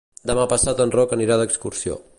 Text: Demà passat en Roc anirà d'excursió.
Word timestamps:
Demà 0.29 0.45
passat 0.53 0.81
en 0.87 0.95
Roc 0.97 1.13
anirà 1.19 1.41
d'excursió. 1.43 2.05